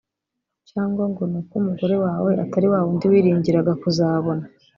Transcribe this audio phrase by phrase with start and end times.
[0.69, 4.43] cyangwa ngo ni uko umugore wawe atari wa wundi wiringiraga kuzabona